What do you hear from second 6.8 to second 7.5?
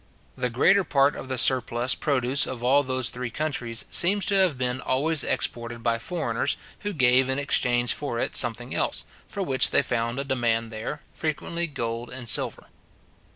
gave in